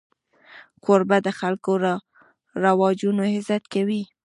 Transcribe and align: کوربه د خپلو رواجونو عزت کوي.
کوربه 0.83 1.17
د 1.25 1.27
خپلو 1.37 1.93
رواجونو 2.63 3.23
عزت 3.35 3.63
کوي. 3.73 4.03